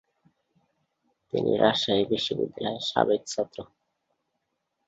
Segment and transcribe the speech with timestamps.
[1.33, 3.57] তিনি রাজশাহী বিশ্ববিদ্যালয়ের সাবেক ছাত্র।